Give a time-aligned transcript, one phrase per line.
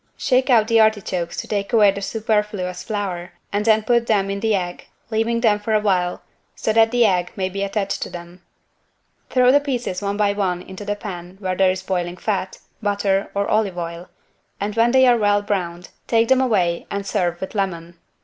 [0.17, 4.39] Shake out the artichokes to take away the superfluous flour and then put them in
[4.39, 6.23] the egg, leaving them for a while
[6.55, 8.41] so that the egg may be attached to them.
[9.29, 13.29] Throw the pieces one by one into the pan where there is boiling fat, butter
[13.35, 14.09] or olive oil,
[14.59, 17.99] and when they are well browned, take them away and serve with lemon.